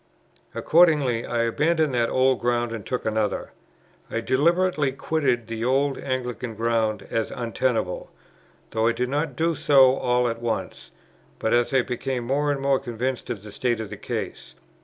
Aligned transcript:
Accordingly, 0.55 1.27
I 1.27 1.43
abandoned 1.43 1.93
that 1.93 2.09
old 2.09 2.39
ground 2.39 2.71
and 2.71 2.83
took 2.83 3.05
another. 3.05 3.51
I 4.09 4.19
deliberately 4.19 4.91
quitted 4.93 5.45
the 5.45 5.63
old 5.63 5.99
Anglican 5.99 6.55
ground 6.55 7.05
as 7.11 7.29
untenable; 7.29 8.09
though 8.71 8.87
I 8.87 8.93
did 8.93 9.09
not 9.09 9.35
do 9.35 9.53
so 9.53 9.95
all 9.97 10.27
at 10.27 10.41
once, 10.41 10.89
but 11.37 11.53
as 11.53 11.71
I 11.71 11.83
became 11.83 12.23
more 12.23 12.51
and 12.51 12.59
more 12.59 12.79
convinced 12.79 13.29
of 13.29 13.43
the 13.43 13.51
state 13.51 13.79
of 13.79 13.91
the 13.91 13.95
case. 13.97 14.55